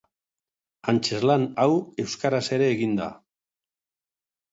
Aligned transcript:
Antzezlan 0.93 1.43
hau 1.63 1.67
euskaraz 2.05 2.41
ere 2.57 2.71
egin 2.77 2.97
da. 3.01 3.11